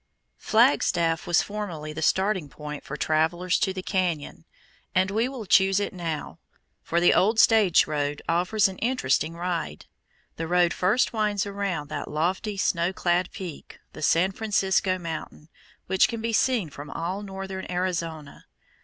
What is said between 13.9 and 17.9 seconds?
the San Francisco Mountain, which can be seen from all northern